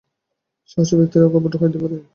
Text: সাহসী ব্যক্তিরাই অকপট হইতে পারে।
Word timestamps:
সাহসী 0.69 0.93
ব্যক্তিরাই 0.99 1.27
অকপট 1.29 1.53
হইতে 1.61 1.77
পারে। 1.81 1.97